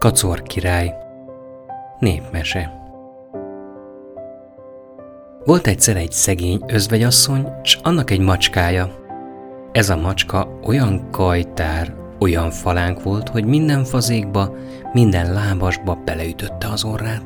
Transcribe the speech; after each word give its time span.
Kacor 0.00 0.42
király 0.42 0.94
Népmese 1.98 2.72
Volt 5.44 5.66
egyszer 5.66 5.96
egy 5.96 6.12
szegény 6.12 6.62
özvegyasszony, 6.66 7.48
s 7.62 7.78
annak 7.82 8.10
egy 8.10 8.20
macskája. 8.20 8.90
Ez 9.72 9.90
a 9.90 9.96
macska 9.96 10.58
olyan 10.62 11.10
kajtár, 11.10 11.94
olyan 12.18 12.50
falánk 12.50 13.02
volt, 13.02 13.28
hogy 13.28 13.44
minden 13.44 13.84
fazékba, 13.84 14.54
minden 14.92 15.32
lábasba 15.32 15.98
beleütötte 16.04 16.68
az 16.68 16.84
orrát. 16.84 17.22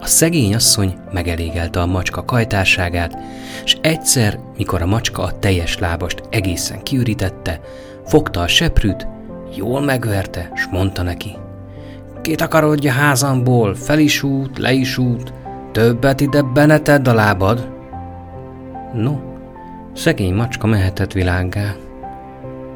A 0.00 0.06
szegény 0.06 0.54
asszony 0.54 0.94
megelégelte 1.12 1.80
a 1.80 1.86
macska 1.86 2.24
kajtárságát, 2.24 3.18
és 3.64 3.76
egyszer, 3.80 4.40
mikor 4.56 4.82
a 4.82 4.86
macska 4.86 5.22
a 5.22 5.38
teljes 5.38 5.78
lábast 5.78 6.22
egészen 6.30 6.82
kiürítette, 6.82 7.60
fogta 8.04 8.40
a 8.40 8.46
seprűt, 8.46 9.06
jól 9.56 9.80
megverte, 9.80 10.50
s 10.54 10.66
mondta 10.70 11.02
neki– 11.02 11.36
Kitakarodj 12.22 12.88
a 12.88 12.92
házamból, 12.92 13.74
fel 13.74 13.98
is 13.98 14.22
út, 14.22 14.58
le 14.58 14.72
is 14.72 14.98
út, 14.98 15.32
többet 15.72 16.20
ide 16.20 16.42
benetedd 16.42 17.08
a 17.08 17.14
lábad. 17.14 17.68
No, 18.94 19.12
szegény 19.94 20.34
macska 20.34 20.66
mehetett 20.66 21.12
világgá. 21.12 21.74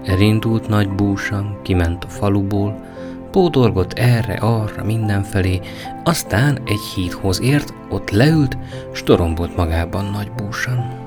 Elindult 0.04 0.68
nagy 0.68 0.88
búsan, 0.88 1.58
kiment 1.62 2.04
a 2.04 2.08
faluból, 2.08 2.82
pódolgott 3.30 3.92
erre-arra 3.92 4.84
mindenfelé, 4.84 5.60
aztán 6.04 6.58
egy 6.64 6.82
hídhoz 6.94 7.42
ért, 7.42 7.74
ott 7.90 8.10
leült, 8.10 8.56
s 8.92 9.02
torombolt 9.02 9.56
magában 9.56 10.04
nagy 10.04 10.30
búsan. 10.36 11.02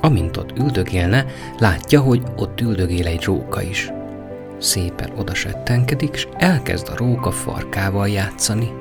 Amint 0.00 0.36
ott 0.36 0.58
üldögélne, 0.58 1.24
látja, 1.58 2.00
hogy 2.00 2.22
ott 2.36 2.60
üldögél 2.60 3.06
egy 3.06 3.22
róka 3.24 3.62
is– 3.62 3.90
szépen 4.60 5.10
odasettenkedik, 5.16 6.14
és 6.14 6.28
elkezd 6.36 6.88
a 6.88 6.96
róka 6.96 7.30
farkával 7.30 8.08
játszani. 8.08 8.72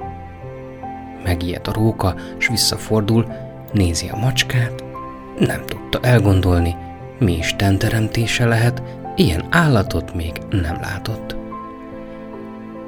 Megijed 1.23 1.67
a 1.67 1.73
róka, 1.73 2.15
és 2.39 2.47
visszafordul, 2.47 3.25
nézi 3.73 4.07
a 4.07 4.17
macskát, 4.17 4.83
nem 5.39 5.65
tudta 5.65 5.99
elgondolni, 6.01 6.75
mi 7.19 7.37
Isten 7.37 7.77
teremtése 7.77 8.45
lehet, 8.45 8.81
ilyen 9.15 9.47
állatot 9.49 10.13
még 10.13 10.41
nem 10.49 10.77
látott. 10.81 11.35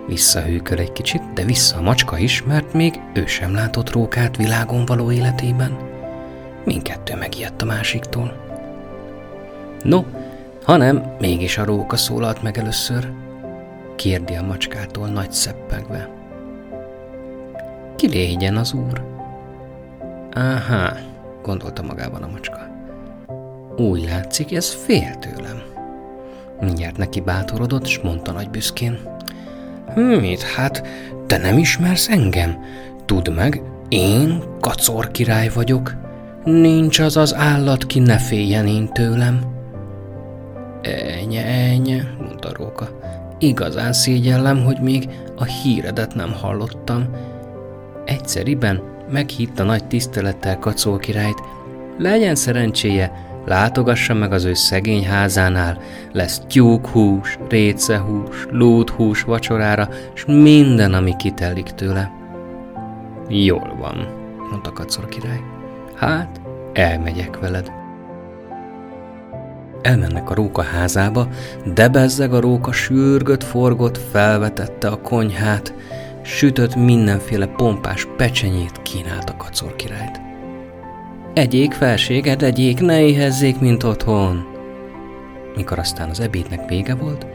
Visszahűköl 0.07 0.79
egy 0.79 0.91
kicsit, 0.91 1.33
de 1.33 1.43
vissza 1.43 1.77
a 1.77 1.81
macska 1.81 2.17
is, 2.17 2.43
mert 2.43 2.73
még 2.73 2.99
ő 3.13 3.25
sem 3.25 3.53
látott 3.53 3.89
rókát 3.89 4.37
világon 4.37 4.85
való 4.85 5.11
életében. 5.11 5.77
Mindkettő 6.65 7.15
megijedt 7.15 7.61
a 7.61 7.65
másiktól. 7.65 8.33
No, 9.83 10.03
hanem 10.63 11.15
mégis 11.19 11.57
a 11.57 11.65
róka 11.65 11.97
szólalt 11.97 12.41
meg 12.41 12.57
először, 12.57 13.11
kérdi 13.95 14.33
a 14.35 14.43
macskától 14.43 15.07
nagy 15.07 15.31
szeppegve. 15.31 16.09
Ki 17.95 18.07
légyen 18.07 18.57
az 18.57 18.73
úr? 18.73 19.01
Áhá, 20.31 20.97
gondolta 21.41 21.81
magában 21.81 22.23
a 22.23 22.27
macska. 22.27 22.59
Úgy 23.77 24.03
látszik, 24.03 24.53
ez 24.55 24.73
fél 24.73 25.15
tőlem. 25.15 25.61
Mindjárt 26.61 26.97
neki 26.97 27.19
bátorodott, 27.19 27.85
és 27.85 27.99
mondta 27.99 28.31
nagy 28.31 28.49
büszkén. 28.49 28.99
Mit, 29.95 30.41
hát 30.41 30.87
te 31.27 31.37
nem 31.37 31.57
ismersz 31.57 32.09
engem? 32.09 32.63
Tudd 33.05 33.31
meg, 33.31 33.61
én 33.89 34.43
kacor 34.59 35.11
király 35.11 35.49
vagyok. 35.49 35.95
Nincs 36.43 36.99
az 36.99 37.17
az 37.17 37.35
állat, 37.35 37.85
ki 37.85 37.99
ne 37.99 38.17
féljen 38.17 38.67
én 38.67 38.87
tőlem. 38.87 39.41
Enye, 40.81 41.45
enye, 41.45 42.13
mondta 42.19 42.49
Róka. 42.53 42.99
Igazán 43.39 43.93
szégyellem, 43.93 44.63
hogy 44.63 44.79
még 44.79 45.09
a 45.35 45.43
híredet 45.43 46.15
nem 46.15 46.33
hallottam. 46.33 47.09
Egyszeriben 48.05 48.81
meghitt 49.11 49.59
a 49.59 49.63
nagy 49.63 49.85
tisztelettel 49.87 50.59
Kacó 50.59 50.97
királyt. 50.97 51.41
Legyen 51.97 52.35
szerencséje, 52.35 53.11
látogassa 53.45 54.13
meg 54.13 54.31
az 54.31 54.43
ő 54.43 54.53
szegény 54.53 55.05
házánál, 55.05 55.77
lesz 56.11 56.41
tyúkhús, 56.47 57.37
récehús, 57.49 58.45
lúthús 58.49 59.23
vacsorára, 59.23 59.89
és 60.13 60.25
minden, 60.25 60.93
ami 60.93 61.15
kitellik 61.15 61.69
tőle. 61.69 62.11
Jól 63.29 63.75
van, 63.79 64.07
mondta 64.49 64.71
Kacor 64.71 65.07
király. 65.07 65.39
Hát, 65.95 66.41
elmegyek 66.73 67.39
veled. 67.39 67.80
Elmennek 69.81 70.29
a 70.29 70.33
róka 70.33 70.61
házába, 70.61 71.27
de 71.73 71.87
bezzeg 71.87 72.33
a 72.33 72.39
róka 72.39 72.71
sürgött, 72.71 73.43
forgott, 73.43 73.97
felvetette 74.11 74.87
a 74.87 75.01
konyhát, 75.01 75.73
sütött 76.21 76.75
mindenféle 76.75 77.45
pompás 77.45 78.07
pecsenyét 78.17 78.81
kínált 78.81 79.29
a 79.29 79.37
kacor 79.37 79.75
királyt. 79.75 80.21
Egyék 81.33 81.71
felséged, 81.71 82.43
egyék, 82.43 82.79
ne 82.79 83.01
éhezzék, 83.01 83.59
mint 83.59 83.83
otthon. 83.83 84.45
Mikor 85.55 85.79
aztán 85.79 86.09
az 86.09 86.19
ebédnek 86.19 86.69
vége 86.69 86.95
volt, 86.95 87.25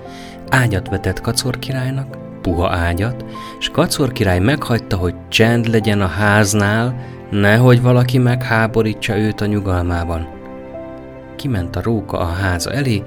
ágyat 0.49 0.89
vetett 0.89 1.21
kacor 1.21 1.59
királynak, 1.59 2.17
puha 2.43 2.71
ágyat, 2.71 3.25
és 3.59 3.69
kacor 3.69 4.13
király 4.13 4.39
meghagyta, 4.39 4.97
hogy 4.97 5.15
csend 5.29 5.67
legyen 5.69 6.01
a 6.01 6.07
háznál, 6.07 6.95
nehogy 7.31 7.83
valaki 7.83 8.19
megháborítsa 8.19 9.17
őt 9.17 9.41
a 9.41 9.47
nyugalmában 9.47 10.36
kiment 11.37 11.77
a 11.77 11.83
róka 11.83 12.19
a 12.19 12.25
háza 12.25 12.73
elé, 12.73 13.03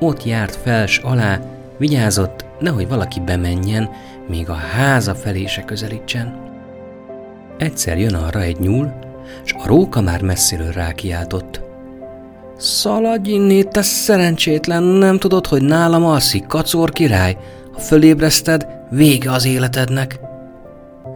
ott 0.00 0.24
járt 0.24 0.54
fels 0.54 0.98
alá, 0.98 1.40
vigyázott, 1.76 2.44
nehogy 2.60 2.88
valaki 2.88 3.20
bemenjen, 3.20 3.90
még 4.28 4.48
a 4.48 4.54
háza 4.54 5.14
felé 5.14 5.46
se 5.46 5.64
közelítsen. 5.64 6.42
Egyszer 7.58 7.98
jön 7.98 8.14
arra 8.14 8.40
egy 8.40 8.58
nyúl, 8.58 8.92
és 9.44 9.52
a 9.52 9.66
róka 9.66 10.00
már 10.00 10.22
messziről 10.22 10.72
rákiáltott. 10.72 11.60
Szaladj 12.56 13.30
innét, 13.30 13.68
te 13.68 13.82
szerencsétlen, 13.82 14.82
nem 14.82 15.18
tudod, 15.18 15.46
hogy 15.46 15.62
nálam 15.62 16.04
alszik 16.04 16.46
kacor 16.46 16.90
király? 16.90 17.36
Ha 17.72 17.80
fölébreszted, 17.80 18.66
vége 18.90 19.30
az 19.30 19.44
életednek 19.44 20.18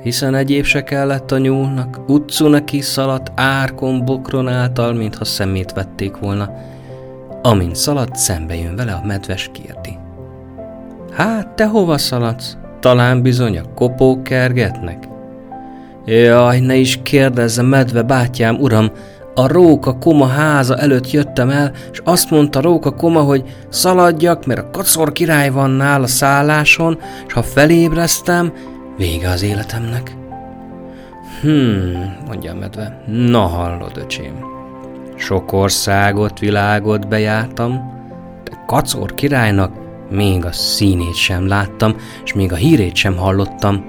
hiszen 0.02 0.34
egyéb 0.34 0.64
se 0.64 0.82
kellett 0.84 1.32
a 1.32 1.38
nyúlnak, 1.38 2.00
utcu 2.06 2.48
neki 2.48 2.80
szaladt 2.80 3.32
árkon 3.34 4.04
bokron 4.04 4.48
által, 4.48 4.92
mintha 4.92 5.24
szemét 5.24 5.72
vették 5.72 6.16
volna. 6.16 6.50
Amint 7.42 7.76
szaladt, 7.76 8.16
szembe 8.16 8.54
jön 8.56 8.76
vele 8.76 8.92
a 8.92 9.06
medves 9.06 9.50
kérdi. 9.52 9.98
Hát, 11.12 11.48
te 11.48 11.66
hova 11.66 11.98
szaladsz? 11.98 12.56
Talán 12.80 13.22
bizony 13.22 13.58
a 13.58 13.72
kopók 13.74 14.22
kergetnek? 14.22 15.08
Jaj, 16.04 16.60
ne 16.60 16.74
is 16.74 17.00
kérdezze, 17.02 17.62
medve 17.62 18.02
bátyám, 18.02 18.56
uram, 18.60 18.90
a 19.34 19.46
róka 19.46 19.98
koma 19.98 20.26
háza 20.26 20.76
előtt 20.76 21.10
jöttem 21.10 21.50
el, 21.50 21.72
és 21.92 22.00
azt 22.04 22.30
mondta 22.30 22.60
róka 22.60 22.90
koma, 22.90 23.20
hogy 23.20 23.44
szaladjak, 23.68 24.46
mert 24.46 24.60
a 24.60 24.70
kacor 24.70 25.12
király 25.12 25.50
van 25.50 25.70
nál 25.70 26.02
a 26.02 26.06
szálláson, 26.06 26.98
és 27.26 27.32
ha 27.32 27.42
felébreztem, 27.42 28.52
Vége 28.98 29.28
az 29.28 29.42
életemnek? 29.42 30.16
Hmm, 31.40 32.16
mondja 32.26 32.52
a 32.52 32.54
medve. 32.54 33.02
Na 33.06 33.40
hallod, 33.40 33.96
öcsém. 33.96 34.44
Sok 35.16 35.52
országot, 35.52 36.38
világot 36.38 37.08
bejártam, 37.08 37.72
de 38.44 38.64
kacor 38.66 39.14
királynak 39.14 39.72
még 40.10 40.44
a 40.44 40.52
színét 40.52 41.14
sem 41.14 41.46
láttam, 41.46 41.96
és 42.24 42.32
még 42.32 42.52
a 42.52 42.56
hírét 42.56 42.94
sem 42.94 43.16
hallottam. 43.16 43.84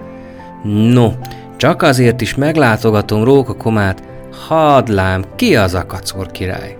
No, 0.63 1.11
csak 1.57 1.81
azért 1.81 2.21
is 2.21 2.35
meglátogatom 2.35 3.23
Róka 3.23 3.53
komát, 3.53 4.03
hadd 4.47 4.91
lám, 4.91 5.25
ki 5.35 5.55
az 5.55 5.73
a 5.73 5.85
kacor 5.85 6.31
király? 6.31 6.77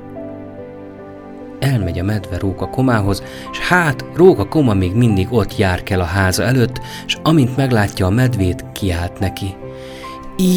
Elmegy 1.60 2.00
a 2.00 2.04
medve 2.04 2.38
Róka 2.38 2.70
komához, 2.70 3.24
és 3.52 3.60
hát 3.60 4.06
Róka 4.16 4.48
koma 4.48 4.74
még 4.74 4.96
mindig 4.96 5.28
ott 5.32 5.58
jár 5.58 5.84
kell 5.84 6.00
a 6.00 6.04
háza 6.04 6.44
előtt, 6.44 6.82
és 7.06 7.18
amint 7.24 7.58
meglátja 7.58 8.06
a 8.06 8.10
medvét, 8.10 8.66
kiált 8.74 9.20
neki. 9.20 9.56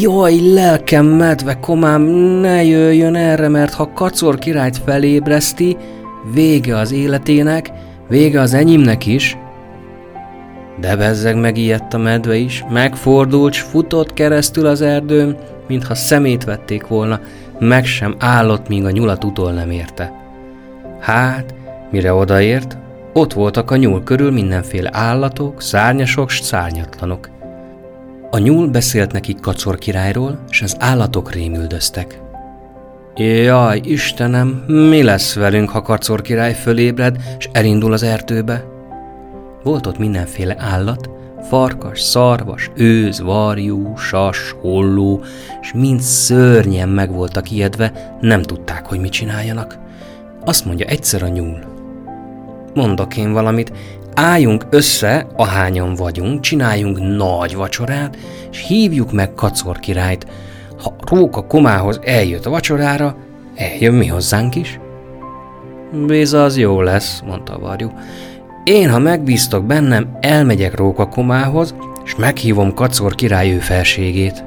Jaj, 0.01 0.39
lelkem, 0.53 1.05
medve 1.05 1.59
komám, 1.59 2.01
ne 2.41 2.63
jöjjön 2.63 3.15
erre, 3.15 3.47
mert 3.47 3.73
ha 3.73 3.93
kacor 3.93 4.39
királyt 4.39 4.77
felébreszti, 4.77 5.77
vége 6.33 6.77
az 6.77 6.91
életének, 6.91 7.71
vége 8.09 8.39
az 8.39 8.53
enyémnek 8.53 9.05
is. 9.05 9.37
De 10.79 10.95
bezzeg 10.95 11.35
megijedt 11.35 11.93
a 11.93 11.97
medve 11.97 12.35
is, 12.35 12.63
megfordult, 12.69 13.53
s 13.53 13.61
futott 13.61 14.13
keresztül 14.13 14.65
az 14.65 14.81
erdőn, 14.81 15.37
mintha 15.67 15.95
szemét 15.95 16.43
vették 16.43 16.87
volna, 16.87 17.19
meg 17.59 17.85
sem 17.85 18.15
állott, 18.19 18.67
míg 18.67 18.85
a 18.85 18.91
nyulat 18.91 19.23
utol 19.23 19.51
nem 19.51 19.71
érte. 19.71 20.22
Hát, 21.03 21.55
mire 21.91 22.13
odaért, 22.13 22.77
ott 23.13 23.33
voltak 23.33 23.71
a 23.71 23.75
nyúl 23.75 24.03
körül 24.03 24.31
mindenféle 24.31 24.89
állatok, 24.93 25.61
szárnyasok 25.61 26.29
s 26.29 26.39
szárnyatlanok. 26.39 27.29
A 28.31 28.37
nyúl 28.37 28.67
beszélt 28.67 29.11
nekik 29.11 29.39
Kacor 29.39 29.77
királyról, 29.77 30.39
és 30.49 30.61
az 30.61 30.75
állatok 30.79 31.31
rémüldöztek. 31.31 32.21
Jaj, 33.15 33.81
Istenem, 33.83 34.47
mi 34.67 35.03
lesz 35.03 35.35
velünk, 35.35 35.69
ha 35.69 35.81
Kacor 35.81 36.21
király 36.21 36.53
fölébred, 36.53 37.17
és 37.37 37.49
elindul 37.51 37.93
az 37.93 38.03
erdőbe? 38.03 38.65
Volt 39.63 39.87
ott 39.87 39.97
mindenféle 39.97 40.55
állat, 40.59 41.09
Farkas, 41.49 42.01
szarvas, 42.01 42.71
őz, 42.75 43.21
varjú, 43.21 43.95
sas, 43.97 44.55
holló, 44.61 45.23
és 45.61 45.73
mind 45.73 45.99
szörnyen 45.99 46.89
meg 46.89 47.13
voltak 47.13 47.51
ijedve, 47.51 48.17
nem 48.21 48.41
tudták, 48.41 48.85
hogy 48.85 48.99
mit 48.99 49.11
csináljanak. 49.11 49.82
Azt 50.45 50.65
mondja 50.65 50.85
egyszer 50.85 51.23
a 51.23 51.27
nyúl. 51.27 51.59
Mondok 52.73 53.17
én 53.17 53.33
valamit, 53.33 53.71
álljunk 54.13 54.65
össze, 54.69 55.27
ahányan 55.35 55.95
vagyunk, 55.95 56.39
csináljunk 56.39 57.15
nagy 57.17 57.55
vacsorát, 57.55 58.17
és 58.51 58.65
hívjuk 58.67 59.11
meg 59.11 59.33
Kacor 59.33 59.79
királyt. 59.79 60.27
Ha 60.83 60.95
Róka 60.99 61.47
komához 61.47 61.99
eljött 62.03 62.45
a 62.45 62.49
vacsorára, 62.49 63.15
eljön 63.55 63.93
mi 63.93 64.07
hozzánk 64.07 64.55
is. 64.55 64.79
Béza 66.07 66.43
az 66.43 66.57
jó 66.57 66.81
lesz, 66.81 67.21
mondta 67.25 67.53
a 67.53 67.59
varjú. 67.59 67.91
Én, 68.63 68.89
ha 68.89 68.99
megbíztok 68.99 69.65
bennem, 69.65 70.17
elmegyek 70.19 70.75
Róka 70.75 71.07
komához, 71.07 71.75
és 72.03 72.15
meghívom 72.15 72.73
Kacor 72.73 73.15
király 73.15 73.53
ő 73.53 73.59
felségét. 73.59 74.43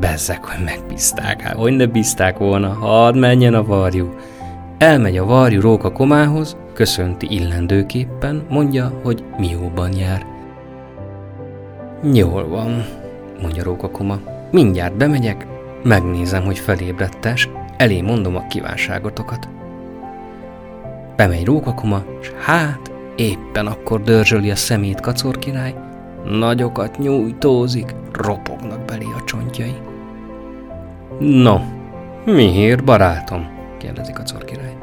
Bezzek, 0.00 0.44
hogy 0.44 0.64
megbízták, 0.64 1.40
hát 1.40 1.54
hogy 1.54 1.72
ne 1.72 1.86
bízták 1.86 2.38
volna, 2.38 2.68
hadd 2.72 3.16
menjen 3.16 3.54
a 3.54 3.64
varjú. 3.64 4.14
Elmegy 4.82 5.16
a 5.16 5.24
varjú 5.24 5.60
Róka 5.60 5.92
komához, 5.92 6.56
köszönti 6.72 7.26
illendőképpen, 7.30 8.42
mondja, 8.48 9.00
hogy 9.02 9.24
jóban 9.38 9.96
jár. 9.96 10.26
Jól 12.12 12.48
van, 12.48 12.84
mondja 13.42 13.62
Róka 13.62 13.90
koma. 13.90 14.18
Mindjárt 14.50 14.96
bemegyek, 14.96 15.46
megnézem, 15.82 16.44
hogy 16.44 16.58
felébredtes, 16.58 17.48
elé 17.76 18.00
mondom 18.00 18.36
a 18.36 18.46
kívánságotokat. 18.46 19.48
Bemegy 21.16 21.44
Rókakoma, 21.44 22.02
és 22.20 22.30
hát 22.44 22.92
éppen 23.16 23.66
akkor 23.66 24.02
dörzsöli 24.02 24.50
a 24.50 24.56
szemét 24.56 25.00
kacor 25.00 25.38
király, 25.38 25.74
nagyokat 26.24 26.98
nyújtózik, 26.98 27.94
ropognak 28.12 28.84
belé 28.84 29.06
a 29.18 29.24
csontjai. 29.24 29.74
No, 31.18 31.58
miért, 32.24 32.84
barátom? 32.84 33.60
Kérdezi 33.82 34.12
kacor 34.12 34.44
király. 34.44 34.76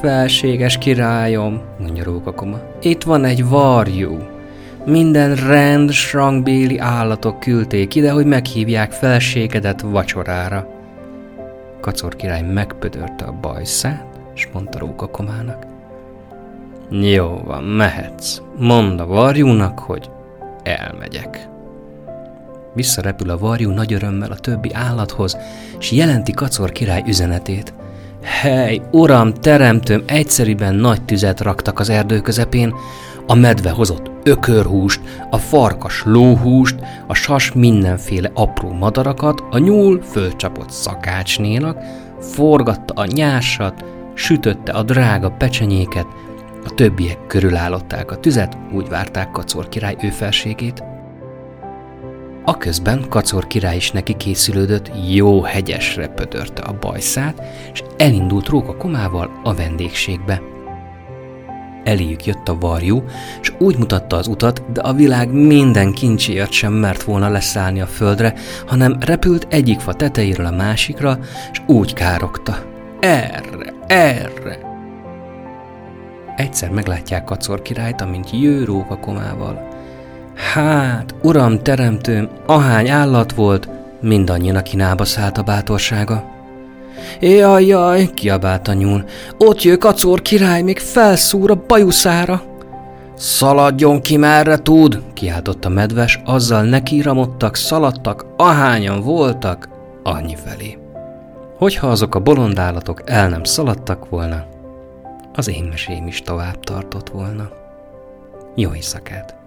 Felséges 0.00 0.78
királyom, 0.78 1.60
mondja 1.78 2.04
Rókakoma, 2.04 2.58
itt 2.80 3.02
van 3.02 3.24
egy 3.24 3.48
varjú. 3.48 4.18
Minden 4.84 5.34
rend 5.34 5.90
srangbéli 5.90 6.78
állatok 6.78 7.40
küldték 7.40 7.94
ide, 7.94 8.10
hogy 8.10 8.26
meghívják 8.26 8.92
felségedet 8.92 9.80
vacsorára. 9.80 10.68
Kacor 11.80 12.16
király 12.16 12.42
megpödörte 12.42 13.24
a 13.24 13.38
bajszát, 13.40 14.06
és 14.34 14.48
mondta 14.52 14.78
Rókakomának. 14.78 15.66
Jó 16.90 17.40
van, 17.44 17.62
mehetsz. 17.62 18.40
Mondd 18.58 19.00
a 19.00 19.06
varjúnak, 19.06 19.78
hogy 19.78 20.10
elmegyek. 20.62 21.48
Visszarepül 22.74 23.30
a 23.30 23.38
varjú 23.38 23.70
nagy 23.70 23.92
örömmel 23.92 24.30
a 24.30 24.36
többi 24.36 24.70
állathoz, 24.72 25.36
és 25.78 25.92
jelenti 25.92 26.32
Kacor 26.32 26.72
király 26.72 27.02
üzenetét. 27.06 27.74
Hely, 28.22 28.80
uram, 28.90 29.34
teremtőm, 29.34 30.02
egyszerűen 30.06 30.74
nagy 30.74 31.02
tüzet 31.02 31.40
raktak 31.40 31.78
az 31.78 31.88
erdő 31.88 32.20
közepén, 32.20 32.74
a 33.26 33.34
medve 33.34 33.70
hozott 33.70 34.10
ökörhúst, 34.22 35.00
a 35.30 35.38
farkas 35.38 36.02
lóhúst, 36.04 36.76
a 37.06 37.14
sas 37.14 37.52
mindenféle 37.52 38.30
apró 38.34 38.72
madarakat, 38.72 39.42
a 39.50 39.58
nyúl 39.58 40.02
fölcsapott 40.02 40.70
szakácsnénak, 40.70 41.78
forgatta 42.20 42.94
a 42.94 43.06
nyársat, 43.06 43.84
sütötte 44.14 44.72
a 44.72 44.82
drága 44.82 45.30
pecsenyéket, 45.30 46.06
a 46.64 46.74
többiek 46.74 47.26
körülállották 47.26 48.10
a 48.10 48.16
tüzet, 48.16 48.56
úgy 48.72 48.88
várták 48.88 49.30
Kacor 49.30 49.68
király 49.68 49.96
ő 50.02 50.08
felségét. 52.46 52.54
A 52.54 52.56
közben 52.56 53.08
Kacor 53.08 53.46
király 53.46 53.76
is 53.76 53.90
neki 53.90 54.16
készülődött, 54.16 54.90
jó 55.10 55.42
hegyesre 55.42 56.08
pödörte 56.08 56.62
a 56.62 56.78
bajszát, 56.80 57.42
és 57.72 57.82
elindult 57.96 58.48
Róka 58.48 58.76
komával 58.76 59.40
a 59.44 59.54
vendégségbe. 59.54 60.40
Eléjük 61.84 62.24
jött 62.24 62.48
a 62.48 62.58
varjú, 62.58 63.04
és 63.40 63.52
úgy 63.58 63.78
mutatta 63.78 64.16
az 64.16 64.26
utat, 64.26 64.72
de 64.72 64.80
a 64.80 64.92
világ 64.92 65.32
minden 65.32 65.92
kincséért 65.92 66.52
sem 66.52 66.72
mert 66.72 67.02
volna 67.02 67.28
leszállni 67.28 67.80
a 67.80 67.86
földre, 67.86 68.34
hanem 68.66 68.96
repült 69.00 69.46
egyik 69.50 69.80
fa 69.80 69.92
tetejéről 69.92 70.46
a 70.46 70.50
másikra, 70.50 71.18
és 71.52 71.62
úgy 71.66 71.92
károkta. 71.92 72.64
Erre, 73.00 73.72
erre! 73.86 74.58
Egyszer 76.36 76.70
meglátják 76.70 77.24
Kacor 77.24 77.62
királyt, 77.62 78.00
amint 78.00 78.30
jő 78.30 78.64
róka 78.64 78.98
komával. 78.98 79.75
Hát, 80.36 81.14
uram, 81.22 81.62
teremtőm, 81.62 82.28
ahány 82.46 82.88
állat 82.88 83.32
volt, 83.32 83.68
mindannyian 84.00 84.56
a 84.56 84.62
kinába 84.62 85.04
szállt 85.04 85.38
a 85.38 85.42
bátorsága. 85.42 86.24
Jaj, 87.20 87.66
jaj, 87.66 88.10
kiabált 88.14 88.68
a 88.68 88.72
nyúl. 88.72 89.04
Ott 89.38 89.62
jő 89.62 89.76
Kacor 89.76 90.22
király, 90.22 90.62
még 90.62 90.78
felszúr 90.78 91.50
a 91.50 91.62
bajuszára. 91.66 92.42
Szaladjon 93.14 94.00
ki 94.00 94.16
merre 94.16 94.56
tud, 94.56 95.02
kiáltott 95.14 95.64
a 95.64 95.68
medves, 95.68 96.20
azzal 96.24 96.62
nekiramodtak, 96.62 97.54
szaladtak, 97.54 98.26
ahányan 98.36 99.00
voltak, 99.00 99.68
annyi 100.02 100.36
felé. 100.44 100.78
Hogyha 101.58 101.86
azok 101.86 102.14
a 102.14 102.20
bolondállatok 102.20 103.02
el 103.04 103.28
nem 103.28 103.44
szaladtak 103.44 104.08
volna, 104.08 104.44
az 105.34 105.48
én 105.48 105.64
mesém 105.64 106.06
is 106.06 106.22
tovább 106.22 106.60
tartott 106.60 107.08
volna. 107.08 107.48
Jó 108.54 108.74
éjszakát! 108.74 109.45